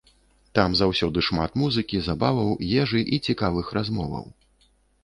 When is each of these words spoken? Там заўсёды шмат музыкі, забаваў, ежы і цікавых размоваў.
Там 0.59 0.77
заўсёды 0.79 1.23
шмат 1.27 1.59
музыкі, 1.65 2.01
забаваў, 2.09 2.49
ежы 2.81 3.05
і 3.13 3.23
цікавых 3.29 3.65
размоваў. 3.81 4.27